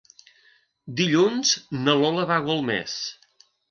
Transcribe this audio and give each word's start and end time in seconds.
Dilluns 1.03 1.53
na 1.85 1.97
Lola 2.03 2.29
va 2.35 2.43
a 2.43 2.47
Golmés. 2.51 3.01